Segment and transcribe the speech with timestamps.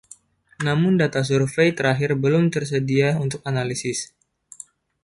[0.65, 3.99] Namun, data survei terakhir belum tersedia untuk analisis.